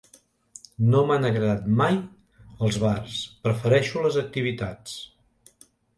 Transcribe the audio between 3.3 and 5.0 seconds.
prefereixo les activitats.